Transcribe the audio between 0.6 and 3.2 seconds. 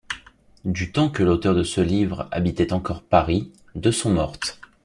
Du temps que l’auteur de ce livre habitait encore